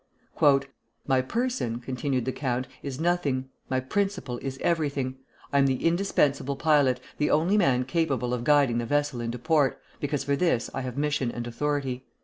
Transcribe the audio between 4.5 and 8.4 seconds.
everything. I am the indispensable pilot, the only man capable